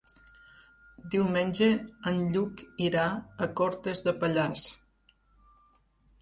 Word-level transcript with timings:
Diumenge 1.15 1.67
en 2.11 2.17
Lluc 2.37 2.63
irà 2.87 3.03
a 3.47 3.49
Cortes 3.61 4.03
de 4.09 4.15
Pallars. 4.25 4.65